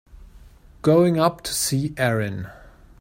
Going 0.81 1.19
up 1.19 1.41
to 1.43 1.53
see 1.53 1.93
Erin. 1.95 2.49